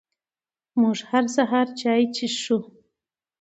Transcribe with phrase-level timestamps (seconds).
[0.79, 2.57] موږ هر سهار چای څښي🥃